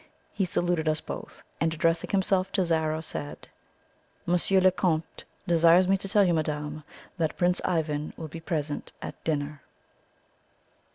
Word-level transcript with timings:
He 0.33 0.45
saluted 0.45 0.89
us 0.89 0.99
both, 0.99 1.43
and 1.59 1.71
addressing 1.75 2.09
himself 2.09 2.51
to 2.53 2.63
Zara, 2.63 3.03
said: 3.03 3.47
"Monsieur 4.25 4.59
le 4.59 4.71
Comte 4.71 5.25
desires 5.45 5.87
me 5.87 5.95
to 5.97 6.09
tell 6.09 6.23
you, 6.23 6.33
madame, 6.33 6.83
that 7.19 7.37
Prince 7.37 7.61
Ivan 7.63 8.11
will 8.17 8.27
be 8.27 8.39
present 8.39 8.93
at 9.03 9.23
dinner." 9.23 9.61